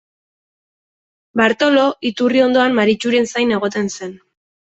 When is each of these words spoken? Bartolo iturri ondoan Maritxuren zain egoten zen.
Bartolo 1.41 1.83
iturri 2.11 2.43
ondoan 2.45 2.75
Maritxuren 2.79 3.31
zain 3.35 3.55
egoten 3.59 3.95
zen. 3.99 4.19